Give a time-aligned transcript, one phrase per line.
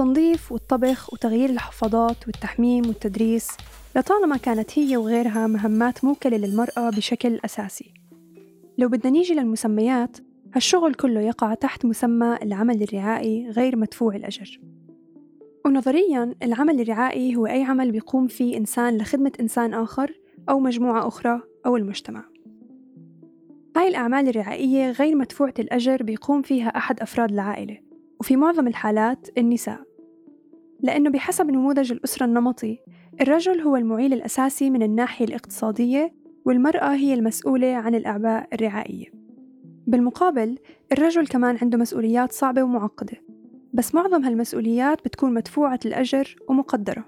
[0.00, 3.48] التنظيف والطبخ وتغيير الحفاضات والتحميم والتدريس
[3.96, 7.94] لطالما كانت هي وغيرها مهمات موكلة للمرأة بشكل أساسي.
[8.78, 10.16] لو بدنا نيجي للمسميات
[10.54, 14.60] هالشغل كله يقع تحت مسمى العمل الرعائي غير مدفوع الأجر.
[15.64, 20.12] ونظرياً العمل الرعائي هو أي عمل بيقوم فيه إنسان لخدمة إنسان آخر
[20.48, 22.24] أو مجموعة أخرى أو المجتمع.
[23.76, 27.78] هاي الأعمال الرعائية غير مدفوعة الأجر بيقوم فيها أحد أفراد العائلة
[28.20, 29.85] وفي معظم الحالات النساء.
[30.80, 32.78] لأنه بحسب نموذج الأسرة النمطي
[33.20, 39.06] الرجل هو المعيل الأساسي من الناحية الاقتصادية والمرأة هي المسؤولة عن الأعباء الرعائية.
[39.86, 40.58] بالمقابل
[40.92, 43.22] الرجل كمان عنده مسؤوليات صعبة ومعقدة
[43.72, 47.04] بس معظم هالمسؤوليات بتكون مدفوعة الأجر ومقدرة.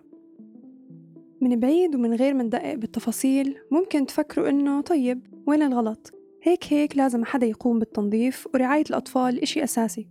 [1.41, 6.96] من بعيد ومن غير ما ندقق بالتفاصيل ممكن تفكروا إنه طيب وين الغلط؟ هيك هيك
[6.96, 10.08] لازم حدا يقوم بالتنظيف ورعاية الأطفال إشي أساسي.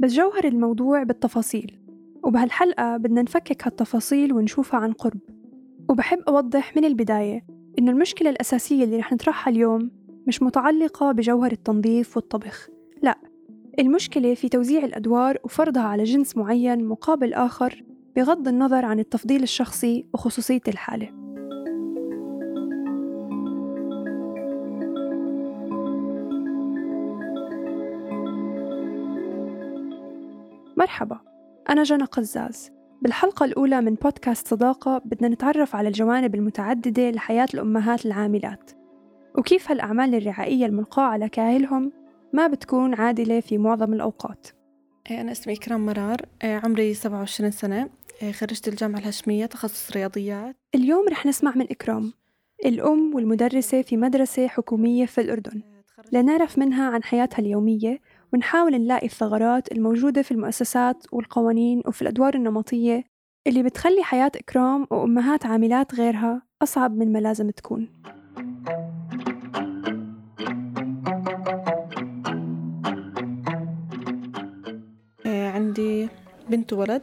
[0.00, 1.83] بس جوهر الموضوع بالتفاصيل.
[2.34, 5.20] وبهالحلقة بدنا نفكك هالتفاصيل ونشوفها عن قرب.
[5.88, 7.46] وبحب أوضح من البداية
[7.78, 9.90] إنه المشكلة الأساسية اللي رح نطرحها اليوم
[10.26, 12.68] مش متعلقة بجوهر التنظيف والطبخ.
[13.02, 13.18] لا
[13.78, 17.84] المشكلة في توزيع الأدوار وفرضها على جنس معين مقابل آخر
[18.16, 21.08] بغض النظر عن التفضيل الشخصي وخصوصية الحالة.
[30.76, 31.33] مرحبا.
[31.68, 32.70] أنا جنى قزاز.
[33.02, 38.70] بالحلقة الأولى من بودكاست صداقة بدنا نتعرف على الجوانب المتعددة لحياة الأمهات العاملات.
[39.38, 41.92] وكيف هالأعمال الرعائية الملقاة على كاهلهم
[42.32, 44.46] ما بتكون عادلة في معظم الأوقات.
[45.10, 46.20] إيه، أنا اسمي إكرام مرار.
[46.44, 47.90] إيه، عمري 27 سنة.
[48.22, 50.56] إيه، خرجت الجامعة الهاشمية تخصص رياضيات.
[50.74, 52.12] اليوم رح نسمع من إكرام
[52.64, 55.62] الأم والمدرسة في مدرسة حكومية في الأردن.
[56.12, 57.98] لنعرف منها عن حياتها اليومية
[58.34, 63.04] ونحاول نلاقي الثغرات الموجودة في المؤسسات والقوانين وفي الأدوار النمطية
[63.46, 67.88] اللي بتخلي حياة إكرام وأمهات عاملات غيرها أصعب من ما لازم تكون.
[75.26, 76.08] عندي
[76.50, 77.02] بنت وولد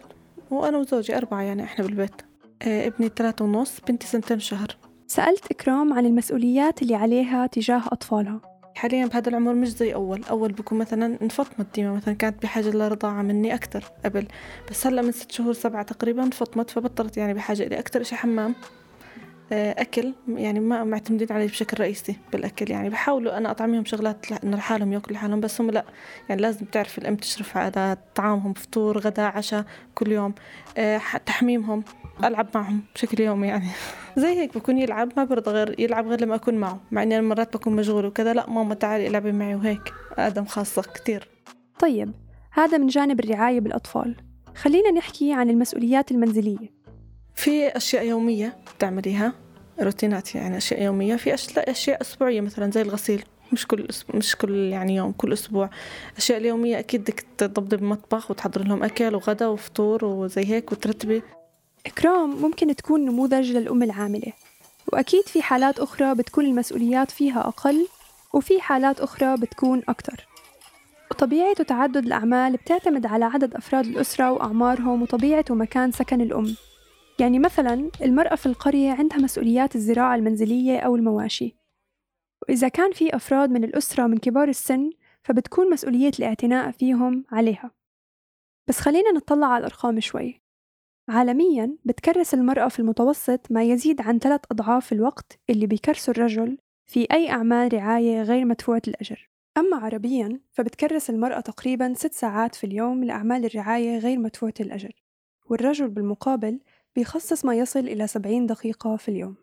[0.52, 2.22] وأنا وزوجي أربعة يعني إحنا بالبيت.
[2.62, 4.78] آه، ابني ثلاثة ونص بنتي سنتين وشهر
[5.08, 8.51] سألت إكرام عن المسؤوليات اللي عليها تجاه أطفالها.
[8.76, 10.24] حاليا بهذا العمر مش زي أول.
[10.24, 14.28] أول بكون مثلا انفطمت ديما مثلا كانت بحاجة لرضاعة مني أكتر قبل.
[14.70, 18.02] بس هلأ من ست شهور سبعة تقريبا انفطمت فبطلت يعني بحاجة إلي أكتر.
[18.02, 18.56] إشي حمام؟
[19.52, 20.14] آه، أكل.
[20.28, 22.72] يعني ما معتمدين علي بشكل رئيسي بالأكل.
[22.72, 25.86] يعني بحاولوا أنا أطعميهم شغلات إنه لحالهم يأكلوا لحالهم بس هم لأ.
[26.30, 29.66] يعني لازم تعرف الأم تشرف على طعامهم فطور غداء عشاء
[29.96, 30.34] كل يوم.
[30.78, 31.84] آه، تحميمهم.
[32.26, 33.68] ألعب معهم بشكل يومي يعني.
[34.18, 37.58] زي هيك بكون يلعب ما برضى غير يلعب غير لما أكون معه مع إني مرات
[37.58, 41.28] بكون مشغول وكذا لا ماما تعالي إلعبي معي وهيك آدم خاصة كتير.
[41.80, 42.14] طيب
[42.52, 44.16] هذا من جانب الرعاية بالأطفال.
[44.56, 46.82] خلينا نحكي عن المسؤوليات المنزلية.
[47.36, 49.34] في أشياء يومية بتعمليها
[49.82, 51.16] روتينات يعني أشياء يومية.
[51.16, 53.24] في أشياء أسبوعية مثلا زي الغسيل.
[53.54, 55.70] مش كل مش كل يعني يوم كل أسبوع.
[56.18, 61.24] أشياء اليومية أكيد بدك تضبطي بالمطبخ وتحضري لهم أكل وغدا وفطور وزي هيك وترتبي.
[61.86, 64.34] إكرام ممكن تكون نموذج للأم العاملة.
[64.94, 67.88] وأكيد في حالات أخرى بتكون المسؤوليات فيها أقل
[68.34, 70.28] وفي حالات أخرى بتكون أكتر.
[71.12, 76.56] وطبيعة وتعدد الأعمال بتعتمد على عدد أفراد الأسرة وأعمارهم وطبيعة ومكان سكن الأم.
[77.20, 81.56] يعني مثلا المرأة في القرية عندها مسؤوليات الزراعة المنزلية أو المواشي.
[82.42, 84.90] وإذا كان في أفراد من الأسرة من كبار السن
[85.24, 87.72] فبتكون مسؤولية الاعتناء فيهم عليها.
[88.68, 90.41] بس خلينا نطلع على الأرقام شوي.
[91.10, 97.08] عالميا بتكرس المرأة في المتوسط ما يزيد عن ثلاث أضعاف الوقت اللي بيكرسه الرجل في
[97.12, 99.30] أي أعمال رعاية غير مدفوعة الأجر.
[99.58, 104.92] أما عربيا فبتكرس المرأة تقريبا ست ساعات في اليوم لأعمال الرعاية غير مدفوعة الأجر
[105.50, 106.60] والرجل بالمقابل
[106.96, 109.36] بيخصص ما يصل إلى 70 دقيقة في اليوم.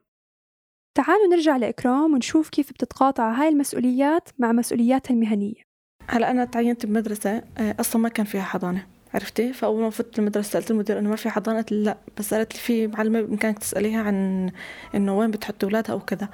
[0.95, 5.63] تعالوا نرجع لإكرام ونشوف كيف بتتقاطع هاي المسؤوليات مع مسؤولياتها المهنية.
[6.09, 8.87] هلا أنا تعينت بمدرسة آه، أصلا ما كان فيها حضانة.
[9.19, 12.55] عرفتي؟ فأول ما فت المدرسة سألت المدير أنه ما في حضانة؟ قالت لا بس قالت
[12.55, 14.51] لي في معلمة بإمكانك تسأليها عن
[14.95, 16.29] إنه وين بتحط اولادها أو كذا.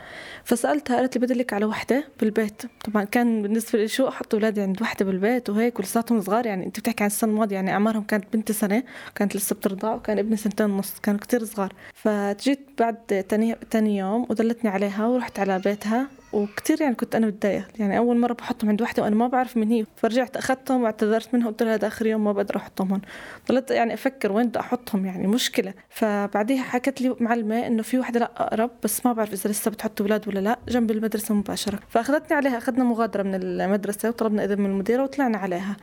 [0.44, 2.62] فسألتها قالت لي بدلك على وحدة بالبيت.
[2.84, 6.80] طبعا كان بالنسبة لي شو أحط أولادي عند وحدة بالبيت وهيك ولساتهم صغار؟ يعني أنت
[6.80, 8.82] بتحكي عن السنة الماضية يعني أعمارهم كانت بنتي سنة
[9.14, 11.72] كانت لسه بترضع وكان ابني سنتين ونص كانوا كتير صغار.
[11.94, 12.96] فجيت بعد
[13.28, 16.06] تاني, تاني يوم ودلتني عليها ورحت على بيتها.
[16.34, 17.64] وكثير يعني كنت أنا متضايقة.
[17.78, 19.86] يعني أول مرة بحطهم عند وحدة وأنا ما بعرف من هي.
[19.96, 23.00] فرجعت أخذتهم واعتذرت منها قلت لها هذا آخر يوم ما بقدر أحطهم هون.
[23.48, 25.74] ضلت يعني أفكر وين بدي أحطهم يعني مشكلة.
[25.90, 30.00] فبعديها حكت لي معلمه إنه في وحدة لا أقرب بس ما بعرف إذا لسه بتحط
[30.00, 31.78] أولاد ولا لا جنب المدرسة مباشرة.
[31.88, 35.76] فأخذتني عليها أخذنا مغادرة من المدرسة وطلبنا إذن من المديرة وطلعنا عليها.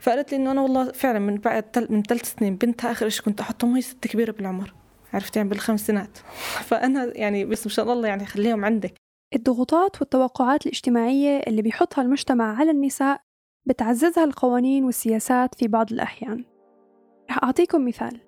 [0.00, 3.24] فقالت لي إنه أنا والله فعلا من بعد تل من ثلاث سنين بنتها آخر شيء
[3.24, 4.74] كنت أحطهم وهي ست كبيرة بالعمر.
[5.14, 6.18] عرفت يعني بالخمسينات
[6.68, 9.07] فأنا يعني بس إن شاء الله يعني خليهم عندك.
[9.34, 13.20] الضغوطات والتوقعات الاجتماعية اللي بيحطها المجتمع على النساء
[13.66, 16.44] بتعززها القوانين والسياسات في بعض الأحيان.
[17.30, 18.20] رح أعطيكم مثال.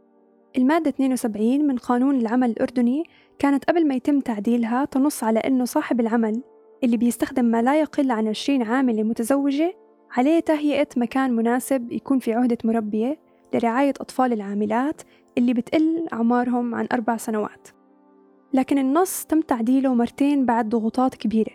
[0.56, 3.04] المادة 72 من قانون العمل الأردني
[3.38, 6.42] كانت قبل ما يتم تعديلها تنص على أنه صاحب العمل
[6.84, 9.74] اللي بيستخدم ما لا يقل عن 20 عاملة متزوجة
[10.10, 13.18] عليه تهيئة مكان مناسب يكون في عهدة مربية
[13.54, 15.02] لرعاية أطفال العاملات
[15.38, 17.68] اللي بتقل أعمارهم عن أربع سنوات.
[18.52, 21.52] لكن النص تم تعديله مرتين بعد ضغوطات كبيرة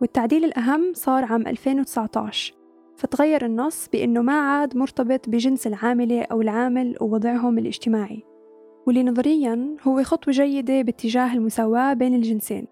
[0.00, 2.54] والتعديل الأهم صار عام 2019
[2.96, 8.24] فتغير النص بأنه ما عاد مرتبط بجنس العاملة أو العامل ووضعهم الاجتماعي
[8.86, 12.66] واللي نظريا هو خطوة جيدة باتجاه المساواة بين الجنسين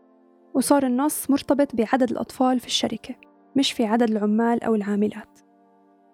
[0.55, 3.15] وصار النص مرتبط بعدد الأطفال في الشركة
[3.57, 5.39] مش في عدد العمال أو العاملات.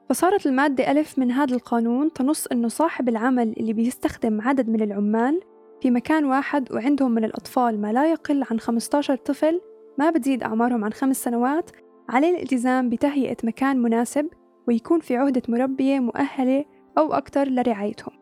[0.09, 5.41] فصارت المادة ألف من هذا القانون تنص أنه صاحب العمل اللي بيستخدم عدد من العمال
[5.83, 9.61] في مكان واحد وعندهم من الأطفال ما لا يقل عن 15 طفل
[9.99, 11.71] ما بتزيد أعمارهم عن خمس سنوات
[12.09, 14.29] عليه الالتزام بتهيئة مكان مناسب
[14.69, 16.65] ويكون في عهدة مربية مؤهلة
[16.99, 18.15] أو أكثر لرعايتهم.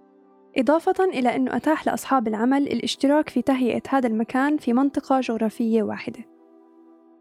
[0.57, 6.25] إضافة إلى أنه أتاح لأصحاب العمل الاشتراك في تهيئة هذا المكان في منطقة جغرافية واحدة.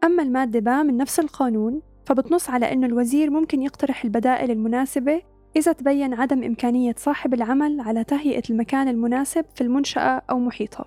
[0.04, 5.22] أما المادة با من نفس القانون فبتنص على أنه الوزير ممكن يقترح البدائل المناسبة
[5.56, 10.84] إذا تبين عدم إمكانية صاحب العمل على تهيئة المكان المناسب في المنشأة أو محيطها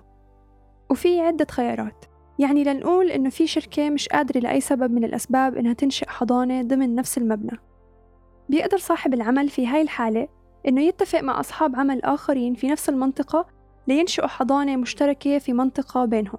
[0.90, 2.04] وفي عدة خيارات.
[2.38, 6.94] يعني لنقول إنه في شركة مش قادرة لأي سبب من الأسباب إنها تنشئ حضانة ضمن
[6.94, 7.58] نفس المبنى.
[8.48, 10.28] بيقدر صاحب العمل في هاي الحالة
[10.68, 13.46] إنه يتفق مع أصحاب عمل آخرين في نفس المنطقة
[13.88, 16.38] لينشئوا حضانة مشتركة في منطقة بينهم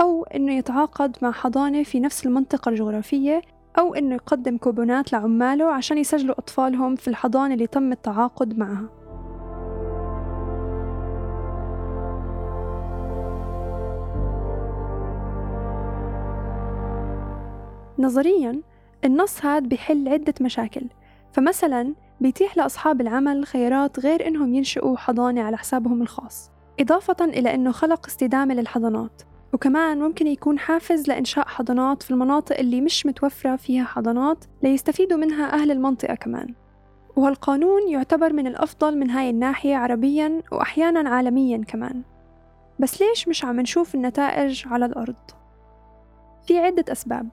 [0.00, 3.42] أو إنه يتعاقد مع حضانة في نفس المنطقة الجغرافية
[3.78, 8.88] أو إنه يقدم كوبونات لعماله عشان يسجلوا أطفالهم في الحضانة اللي تم التعاقد معها.
[17.98, 18.60] نظرياً
[19.04, 20.86] النص هاد بيحل عدة مشاكل.
[21.32, 27.72] فمثلاً بيتيح لأصحاب العمل خيارات غير إنهم ينشئوا حضانة على حسابهم الخاص إضافة إلى إنه
[27.72, 29.22] خلق استدامة للحضانات.
[29.52, 35.52] وكمان ممكن يكون حافز لإنشاء حضانات في المناطق اللي مش متوفرة فيها حضانات ليستفيدوا منها
[35.52, 36.54] أهل المنطقة كمان.
[37.16, 42.02] وهالقانون يعتبر من الأفضل من هاي الناحية عربيا وأحيانا عالميا كمان.
[42.78, 45.16] بس ليش مش عم نشوف النتائج على الأرض؟
[46.46, 47.28] في عدة أسباب.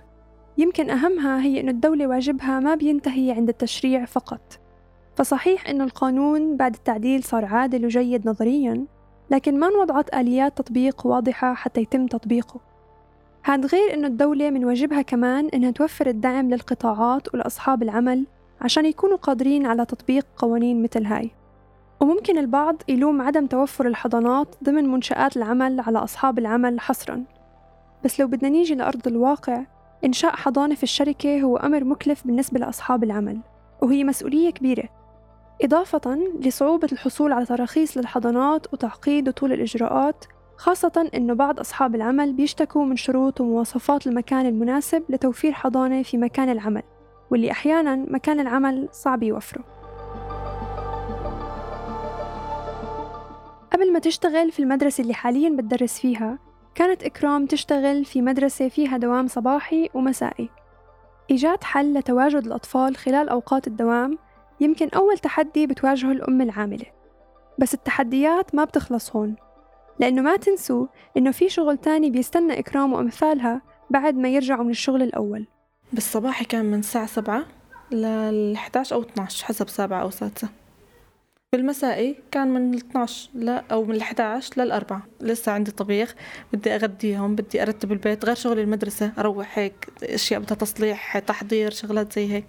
[0.57, 4.59] يمكن أهمها هي أن الدولة واجبها ما بينتهي عند التشريع فقط.
[5.15, 8.85] فصحيح أن القانون بعد التعديل صار عادل وجيد نظريا
[9.31, 12.59] لكن ما انوضعت آليات تطبيق واضحة حتى يتم تطبيقه.
[13.45, 18.25] هاد غير أنه الدولة من واجبها كمان أنها توفر الدعم للقطاعات ولأصحاب العمل
[18.61, 21.31] عشان يكونوا قادرين على تطبيق قوانين مثل هاي.
[21.99, 27.23] وممكن البعض يلوم عدم توفر الحضانات ضمن منشآت العمل على أصحاب العمل حصرا.
[28.05, 29.65] بس لو بدنا نيجي لأرض الواقع
[30.05, 33.39] إنشاء حضانة في الشركة هو أمر مكلف بالنسبة لأصحاب العمل
[33.81, 34.98] وهي مسؤولية كبيرة.
[35.61, 40.25] إضافة لصعوبة الحصول على تراخيص للحضانات وتعقيد وطول الإجراءات
[40.57, 46.49] خاصة أنه بعض أصحاب العمل بيشتكوا من شروط ومواصفات المكان المناسب لتوفير حضانة في مكان
[46.49, 46.83] العمل
[47.31, 49.63] واللي أحيانا مكان العمل صعب يوفره.
[53.73, 56.39] قبل ما تشتغل في المدرسة اللي حاليا بتدرس فيها
[56.75, 60.49] كانت إكرام تشتغل في مدرسة فيها دوام صباحي ومسائي.
[61.31, 64.17] إيجاد حل لتواجد الأطفال خلال أوقات الدوام
[64.59, 66.85] يمكن أول تحدي بتواجهه الأم العاملة.
[67.57, 69.35] بس التحديات ما بتخلص هون
[69.99, 70.87] لأنه ما تنسوا
[71.17, 75.45] إنه في شغل تاني بيستنى إكرام وأمثالها بعد ما يرجعوا من الشغل الأول.
[75.93, 77.45] بالصباحي كان من الساعة سبعة
[77.91, 80.49] لل 11 أو 12 حسب سابعة أو سادسة.
[81.53, 85.01] بالمسائي كان من ال 12 لا أو من ال 11 للأربعة.
[85.21, 86.15] لسه عندي طبيخ
[86.53, 92.13] بدي أغديهم بدي أرتب البيت غير شغل المدرسة أروح هيك أشياء بدها تصليح تحضير شغلات
[92.13, 92.45] زي هيك.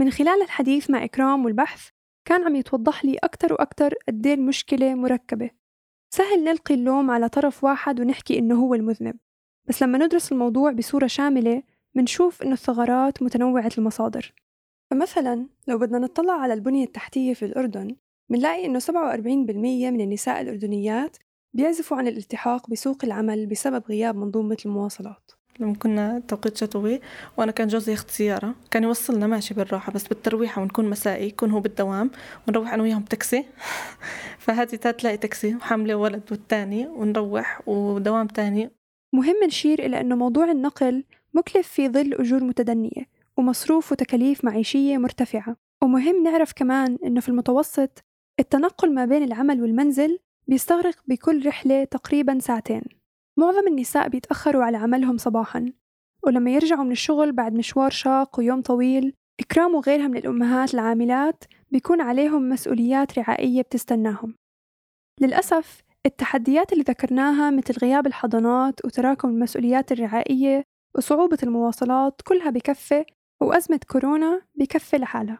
[0.00, 1.88] من خلال الحديث مع إكرام والبحث
[2.24, 5.50] كان عم يتوضح لي أكتر وأكتر قد إيه المشكلة مركبة.
[6.14, 9.16] سهل نلقي اللوم على طرف واحد ونحكي إنه هو المذنب
[9.68, 11.62] بس لما ندرس الموضوع بصورة شاملة
[11.94, 14.32] منشوف إنه الثغرات متنوعة المصادر.
[14.90, 17.96] فمثلا لو بدنا نطلع على البنية التحتية في الأردن
[18.30, 18.90] منلاقي إنه 47%
[19.90, 21.16] من النساء الأردنيات
[21.52, 25.39] بيعزفوا عن الالتحاق بسوق العمل بسبب غياب منظومة المواصلات.
[25.60, 27.00] لما كنا توقيت شتوي
[27.36, 31.60] وأنا كان جوزي ياخذ سياره كان يوصلنا ماشي بالراحة بس بالترويحه ونكون مسائي يكون هو
[31.60, 32.10] بالدوام
[32.48, 33.44] ونروح أنا وياهم تاكسي.
[34.44, 38.70] فهذه تلاقي تاكسي وحامله ولد والتاني ونروح ودوام تاني.
[39.12, 45.56] مهم نشير إلى أنه موضوع النقل مكلف في ظل أجور متدنية ومصروف وتكاليف معيشية مرتفعة.
[45.82, 48.04] ومهم نعرف كمان إنه في المتوسط
[48.40, 52.99] التنقل ما بين العمل والمنزل بيستغرق بكل رحلة تقريبا ساعتين.
[53.38, 55.72] معظم النساء بيتأخروا على عملهم صباحا
[56.22, 62.00] ولما يرجعوا من الشغل بعد مشوار شاق ويوم طويل إكرام وغيرها من الأمهات العاملات بيكون
[62.00, 64.34] عليهم مسؤوليات رعائية بتستناهم.
[65.20, 70.62] للأسف التحديات اللي ذكرناها مثل غياب الحضانات وتراكم المسؤوليات الرعائية
[70.96, 73.06] وصعوبة المواصلات كلها بكفة
[73.42, 75.38] وأزمة كورونا بكفة لحالها.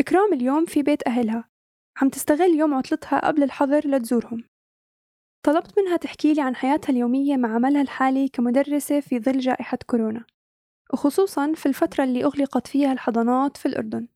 [0.00, 1.48] إكرام اليوم في بيت أهلها
[2.02, 4.44] عم تستغل يوم عطلتها قبل الحظر لتزورهم.
[5.46, 10.24] طلبت منها تحكي لي عن حياتها اليومية مع عملها الحالي كمدرسة في ظل جائحة كورونا
[10.92, 14.06] وخصوصا في الفترة اللي أغلقت فيها الحضانات في الأردن.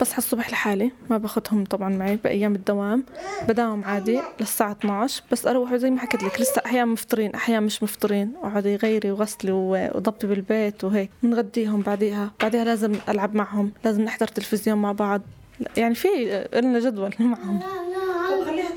[0.00, 3.04] بصحى الصبح لحالي ما باخدهم طبعا معي بايام الدوام
[3.48, 7.82] بداوم عادي للساعة 12 بس أروح زي ما حكيت لك لسه أحيانا مفطرين أحيانا مش
[7.82, 14.28] مفطرين اقعد غيري وغسلي وضبطي بالبيت وهيك بنغديهم بعديها بعديها لازم ألعب معهم لازم نحضر
[14.28, 15.22] تلفزيون مع بعض
[15.76, 16.08] يعني في
[16.54, 17.60] لنا جدول معهم.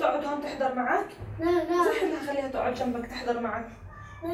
[0.04, 1.06] تقعد هون تحضر معك
[1.40, 1.94] لا لا.
[1.94, 3.68] زحلها خليها تقعد جنبك تحضر معك
[4.24, 4.30] لا.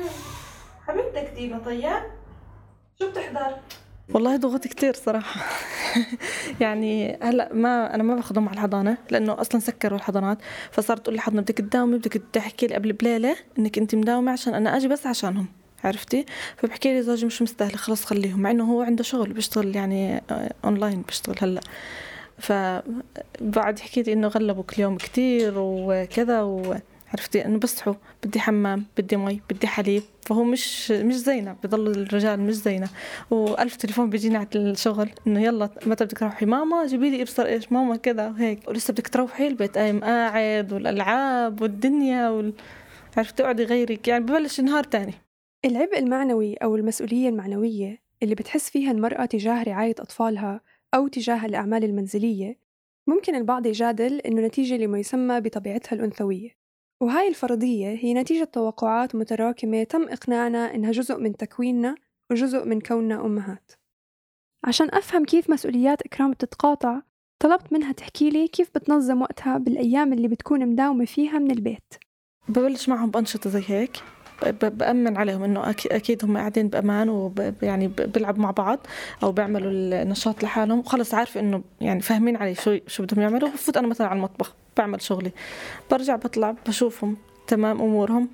[0.88, 2.04] حبيبتك ديما طيب.
[3.00, 3.56] شو بتحضر؟
[4.14, 5.42] والله ضغط كتير صراحة.
[6.62, 10.38] يعني هلأ ما أنا ما باخذهم على الحضانة لأنه أصلا سكروا الحضانات.
[10.72, 14.54] فصارت تقول لي حضنة بدك تداومي بدك تحكي لي قبل بليلة إنك أنت مداومة عشان
[14.54, 15.46] أنا أجي بس عشانهم
[15.84, 16.26] عرفتي؟
[16.58, 20.24] فبحكي لي زوجي مش مستاهل خلص خليهم مع إنه هو عنده شغل بيشتغل يعني
[20.66, 21.62] اونلاين بيشتغل هلأ.
[22.40, 26.76] فبعد حكيت إنه غلبوا كل يوم كتير وكذا و
[27.14, 27.94] عرفتي انه بصحوا
[28.24, 30.04] بدي حمام بدي مي بدي حليب.
[30.22, 32.88] فهو مش مش زينا بضل الرجال مش زينا
[33.32, 37.72] وألف تليفون بيجيني على الشغل إنه يلا متى بدك تروحي؟ ماما جيبي لي إبصر إيش؟
[37.72, 42.54] ماما كذا وهيك ولسه بدك تروحي؟ البيت قايم قاعد والألعاب والدنيا وال...
[43.18, 44.08] عرفتي تقعدي غيرك.
[44.08, 45.14] يعني ببلش نهار تاني.
[45.66, 50.62] العبء المعنوي أو المسؤولية المعنوية اللي بتحس فيها المرأة تجاه رعاية أطفالها
[50.94, 52.60] أو تجاه الأعمال المنزلية
[53.08, 56.50] ممكن البعض يجادل إنه نتيجة لما يسمى بطبيعتها الأنثوية.
[57.02, 61.96] وهاي الفرضية هي نتيجة توقعات متراكمة تم إقناعنا إنها جزء من تكويننا
[62.32, 63.72] وجزء من كوننا أمهات.
[64.64, 67.02] عشان أفهم كيف مسؤوليات إكرام بتتقاطع
[67.40, 71.94] طلبت منها تحكي لي كيف بتنظم وقتها بالأيام اللي بتكون مداومة فيها من البيت.
[72.50, 73.92] ببلش معهم بأنشطة زي هيك.
[74.62, 78.80] بأمن عليهم إنه أكيد هم قاعدين بأمان ويعني بيلعبوا مع بعض
[79.24, 80.80] أو بيعملوا النشاط لحالهم.
[80.80, 83.50] وخلص عارفة إنه يعني فاهمين علي شو شو بدهم يعملوا.
[83.50, 85.32] بفوت أنا مثلا على المطبخ بعمل شغلي.
[85.92, 87.18] برجع بطلع بشوفهم
[87.48, 88.30] تمام أمورهم.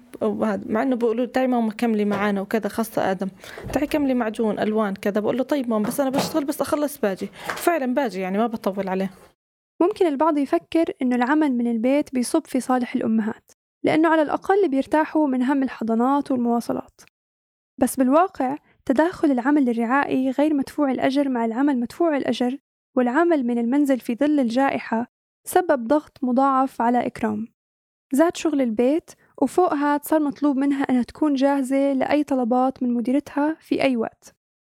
[0.65, 3.27] مع إنه بيقولوا تعي ماما كملي معانا وكذا خاصة آدم.
[3.73, 5.19] تعي كملي معجون ألوان كذا.
[5.19, 7.29] بقول له طيب ماما بس أنا بشتغل بس أخلص باجي.
[7.47, 9.11] فعلا باجي يعني ما بطول عليه.
[9.81, 13.51] ممكن البعض يفكر إنه العمل من البيت بيصب في صالح الأمهات.
[13.85, 17.01] لأنه على الأقل بيرتاحوا من هم الحضانات والمواصلات.
[17.77, 22.57] بس بالواقع تداخل العمل الرعائي غير مدفوع الأجر مع العمل مدفوع الأجر
[22.97, 25.07] والعمل من المنزل في ظل الجائحة
[25.47, 27.47] سبب ضغط مضاعف على إكرام.
[28.13, 29.11] زاد شغل البيت
[29.41, 34.35] وفوقها صار مطلوب منها أنها تكون جاهزة لأي طلبات من مديرتها في أي وقت.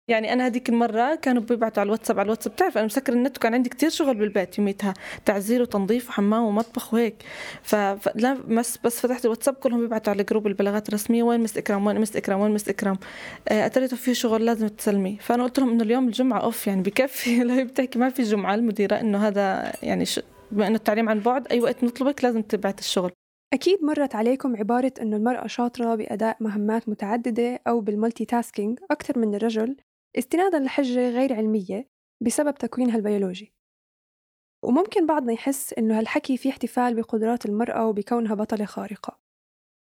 [0.09, 3.55] يعني أنا هذيك المرة كانوا بيبعتوا على الواتساب على الواتساب بتعرف أنا مسكر النت وكان
[3.55, 7.23] عندي كتير شغل بالبيت يوميتها تعزيل وتنظيف وحمام ومطبخ وهيك.
[7.63, 12.01] فلا بس بس فتحت الواتساب كلهم بيبعتوا على group البلاغات الرسمية وين Miss إكرام وين
[12.01, 12.99] Miss إكرام وين Miss إكرام.
[13.49, 15.19] آه، أتريته في شغل لازم تسلمي.
[15.21, 17.39] فأنا قلت لهم إنه اليوم الجمعة off يعني بكفي.
[17.45, 20.05] لا بتحكي ما في جمعة المديرة إنه هذا يعني
[20.51, 23.11] بما إنه التعليم عن بعد أي وقت نطلبك لازم تبعت الشغل.
[23.53, 29.35] أكيد مرت عليكم عبارة أنه المرأة شاطرة بأداء مهمات متعددة أو بال multitasking أكثر من
[29.35, 29.77] الرجل.
[30.19, 31.89] استنادا لحجة غير علمية
[32.21, 33.55] بسبب تكوينها البيولوجي.
[34.65, 39.21] وممكن بعضنا يحس إنه هالحكي فيه احتفال بقدرات المرأة وبكونها بطلة خارقة.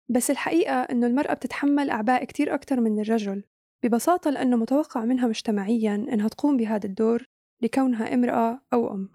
[0.08, 3.44] بس الحقيقة إنه المرأة بتتحمل أعباء كتير أكتر من الرجل
[3.84, 7.24] ببساطة لأنه متوقع منها مجتمعيا إنها تقوم بهذا الدور
[7.62, 9.08] لكونها امرأة أو أم.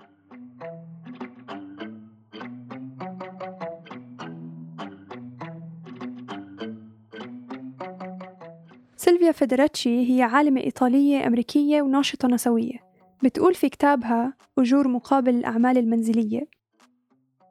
[9.12, 12.78] سيلفيا فيدراتشي هي عالمة إيطالية أمريكية وناشطة نسوية.
[13.24, 16.48] بتقول في كتابها أجور مقابل الأعمال المنزلية.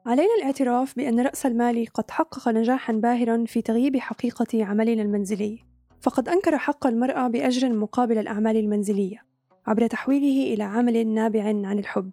[0.05, 5.59] علينا الاعتراف بأن رأس المال قد حقق نجاحا باهرا في تغييب حقيقة عملنا المنزلي.
[6.01, 9.23] فقد أنكر حق المرأة بأجر مقابل الأعمال المنزلية
[9.67, 12.11] عبر تحويله إلى عمل نابع عن الحب.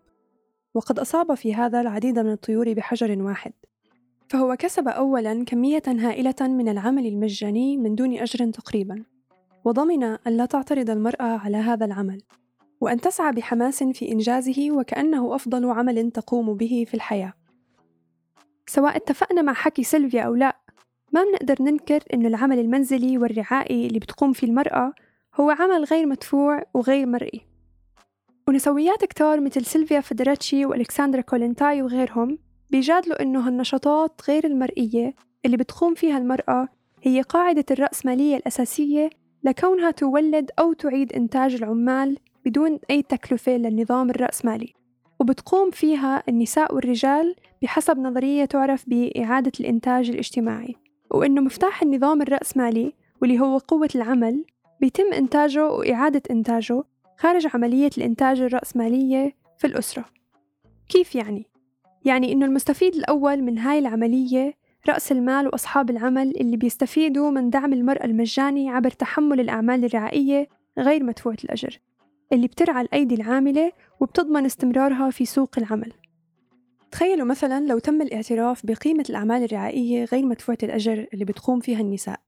[0.74, 3.52] وقد أصاب في هذا العديد من الطيور بحجر واحد.
[4.28, 9.04] فهو كسب أولا كمية هائلة من العمل المجاني من دون أجر تقريبا.
[9.68, 12.22] وضمن أن لا تعترض المرأة على هذا العمل
[12.80, 17.32] وأن تسعى بحماس في إنجازه وكأنه أفضل عمل تقوم به في الحياة.
[18.66, 20.56] سواء اتفقنا مع حكي سيلفيا أو لا
[21.12, 24.92] ما بنقدر ننكر أن العمل المنزلي والرعائي اللي بتقوم فيه المرأة
[25.40, 27.40] هو عمل غير مدفوع وغير مرئي.
[28.48, 32.38] ونسويات كتار مثل سيلفيا فيدريتشي وألكسندرا كولونتاي وغيرهم
[32.70, 36.68] بيجادلوا إنه هالنشاطات غير المرئية اللي بتقوم فيها المرأة
[37.02, 39.10] هي قاعدة الرأسمالية الأساسية
[39.45, 44.75] لكونها تولد أو تعيد إنتاج العمال بدون أي تكلفة للنظام الرأسمالي.
[45.21, 50.75] وبتقوم فيها النساء والرجال بحسب نظرية تعرف بإعادة الإنتاج الاجتماعي.
[51.11, 52.92] وإنه مفتاح النظام الرأسمالي
[53.23, 54.45] واللي هو قوة العمل
[54.80, 56.83] بيتم إنتاجه وإعادة إنتاجه
[57.16, 60.04] خارج عملية الإنتاج الرأسمالية في الأسرة.
[60.88, 61.47] كيف يعني؟
[62.04, 64.54] يعني إنه المستفيد الأول من هاي العملية
[64.88, 71.04] رأس المال وأصحاب العمل اللي بيستفيدوا من دعم المرأة المجاني عبر تحمل الأعمال الرعائية غير
[71.04, 71.80] مدفوعة الأجر
[72.32, 75.92] اللي بترعى الأيدي العاملة وبتضمن استمرارها في سوق العمل.
[76.90, 82.20] تخيلوا مثلا لو تم الاعتراف بقيمة الأعمال الرعائية غير مدفوعة الأجر اللي بتقوم فيها النساء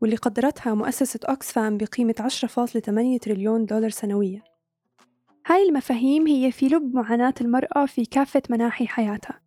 [0.00, 4.42] واللي قدرتها مؤسسة أوكسفام بقيمة 10.8 تريليون دولار سنويا.
[5.46, 9.40] هاي المفاهيم هي في لب معاناة المرأة في كافة مناحي حياتها.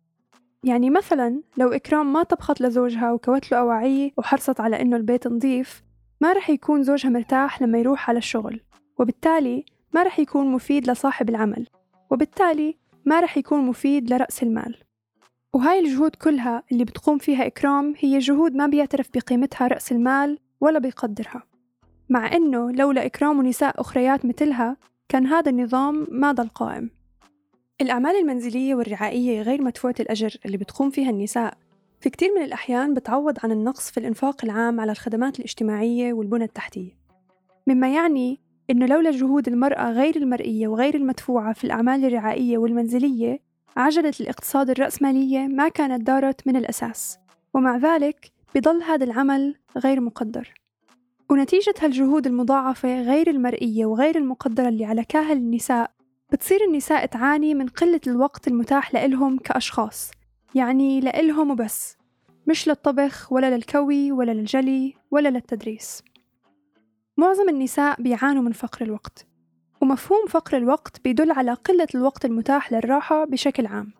[0.64, 5.82] يعني مثلا لو إكرام ما طبخت لزوجها وكوت له أواعيه وحرصت على إنه البيت نظيف
[6.20, 8.60] ما رح يكون زوجها مرتاح لما يروح على الشغل
[8.98, 9.64] وبالتالي
[9.94, 11.66] ما رح يكون مفيد لصاحب العمل
[12.10, 14.76] وبالتالي ما رح يكون مفيد لرأس المال.
[15.52, 20.78] وهاي الجهود كلها اللي بتقوم فيها إكرام هي جهود ما بيعترف بقيمتها رأس المال ولا
[20.78, 21.42] بيقدرها.
[22.08, 24.76] مع إنه لولا إكرام ونساء أخريات مثلها
[25.08, 26.90] كان هذا النظام ما ضل قائم.
[27.82, 31.54] الأعمال المنزلية والرعائية غير مدفوعة الأجر اللي بتقوم فيها النساء.
[32.00, 36.90] في كتير من الأحيان بتعوض عن النقص في الإنفاق العام على الخدمات الاجتماعية والبنى التحتية.
[37.66, 43.40] مما يعني إنه لولا جهود المرأة غير المرئية وغير المدفوعة في الأعمال الرعائية والمنزلية
[43.76, 47.18] عجلة الاقتصاد الرأسمالية ما كانت دارت من الأساس.
[47.54, 50.54] ومع ذلك بضل هذا العمل غير مقدر.
[51.30, 55.90] ونتيجة هالجهود المضاعفة غير المرئية وغير المقدرة اللي على كاهل النساء
[56.32, 60.10] بتصير النساء تعاني من قلة الوقت المتاح لإلهم كأشخاص
[60.54, 61.96] يعني لإلهم وبس
[62.46, 66.02] مش للطبخ ولا للكوي ولا للجلي ولا للتدريس.
[67.16, 69.26] معظم النساء بيعانوا من فقر الوقت
[69.80, 73.92] ومفهوم فقر الوقت بيدل على قلة الوقت المتاح للراحة بشكل عام.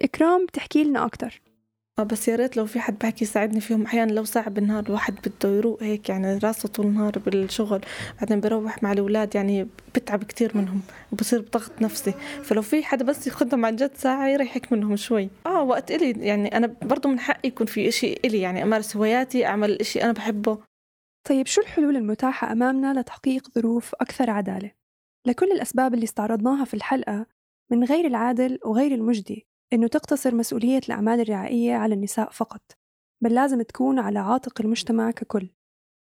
[0.00, 1.42] إكرام بتحكي لنا أكتر.
[1.98, 3.82] آه بس يا ريت لو في حد بحكي يساعدني فيهم.
[3.82, 7.80] أحيانا لو ساعة بالنهار الواحد بده يروق هيك يعني راسه طول النهار بالشغل
[8.20, 10.80] بعدين بروح مع الأولاد يعني بتعب كتير منهم
[11.12, 12.14] وبصير بضغط نفسي.
[12.42, 15.28] فلو في حدا بس ياخذهم عن جد ساعة يريحك منهم شوي.
[15.46, 19.46] آه وقت إلي يعني أنا برضه من حقي يكون في إشي إلي يعني أمارس هواياتي
[19.46, 20.58] أعمل إشي أنا بحبه.
[21.28, 24.70] طيب شو الحلول المتاحة أمامنا لتحقيق ظروف أكثر عدالة؟
[25.26, 27.26] لكل الأسباب اللي استعرضناها في الحلقة
[27.70, 29.46] من غير العادل وغير المجدي.
[29.72, 32.62] إنه تقتصر مسؤولية الأعمال الرعائية على النساء فقط
[33.22, 35.48] بل لازم تكون على عاتق المجتمع ككل.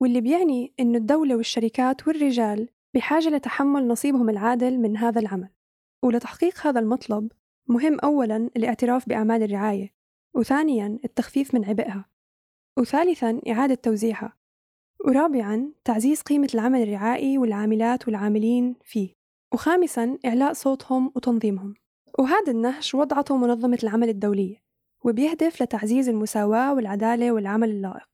[0.00, 5.48] واللي بيعني إنه الدولة والشركات والرجال بحاجة لتحمل نصيبهم العادل من هذا العمل.
[6.04, 7.32] ولتحقيق هذا المطلب
[7.68, 9.94] مهم أولاً الاعتراف بأعمال الرعاية
[10.34, 12.04] وثانياً التخفيف من عبئها
[12.78, 14.32] وثالثاً إعادة توزيعها
[15.04, 19.14] ورابعاً تعزيز قيمة العمل الرعائي والعاملات والعاملين فيه
[19.54, 21.74] وخامساً إعلاء صوتهم وتنظيمهم.
[22.18, 24.62] وهذا النهج وضعته منظمة العمل الدولية
[25.04, 28.08] وبيهدف لتعزيز المساواة والعدالة والعمل اللائق.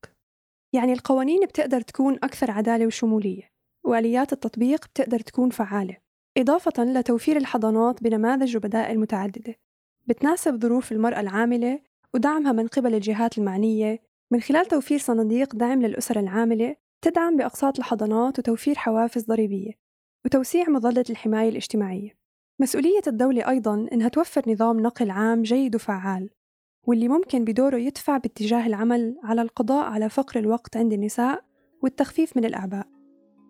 [0.73, 3.51] يعني القوانين بتقدر تكون أكثر عدالة وشمولية
[3.85, 5.97] وآليات التطبيق بتقدر تكون فعالة
[6.39, 9.55] إضافة لتوفير الحضانات بنماذج وبدائل متعددة.
[10.07, 11.81] بتناسب ظروف المرأة العاملة
[12.15, 14.01] ودعمها من قبل الجهات المعنية.
[14.31, 19.73] من خلال توفير صناديق دعم للأسر العاملة تدعم بأقساط الحضانات وتوفير حوافز ضريبية
[20.25, 22.18] وتوسيع مظلة الحماية الاجتماعية.
[22.61, 26.31] مسؤولية الدولة أيضاً إنها توفر نظام نقل عام جيد وفعال
[26.87, 31.45] واللي ممكن بدوره يدفع باتجاه العمل على القضاء على فقر الوقت عند النساء
[31.83, 32.87] والتخفيف من الأعباء.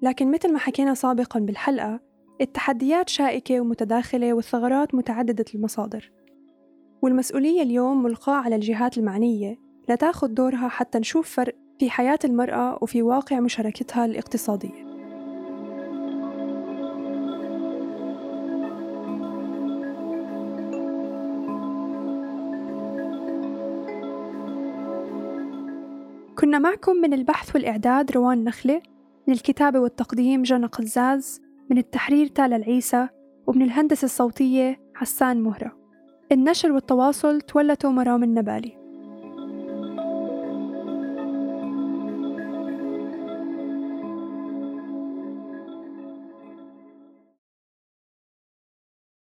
[0.03, 2.01] لكن مثل ما حكينا سابقاً بالحلقة
[2.40, 6.12] التحديات شائكة ومتداخلة والثغرات متعددة المصادر.
[7.03, 13.03] والمسؤولية اليوم ملقاة على الجهات المعنية لتاخذ دورها حتى نشوف فرق في حياة المرأة وفي
[13.03, 14.88] واقع مشاركتها الاقتصادية.
[26.48, 28.82] كنا معكم من البحث والإعداد روان نخلة
[29.26, 33.08] من الكتابة والتقديم جنى قزاز من التحرير تالا العيسى
[33.46, 35.76] ومن الهندسة الصوتية حسان مهرة.
[36.32, 38.77] النشر والتواصل تولته مرام النبالي.